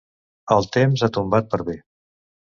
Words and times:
El 0.55 0.67
temps 0.77 1.03
ha 1.03 1.11
tombat 1.19 1.53
per 1.53 1.61
bé. 1.69 1.79